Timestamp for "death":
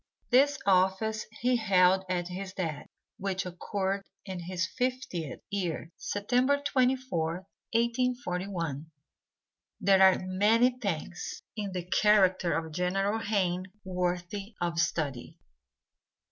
2.53-2.87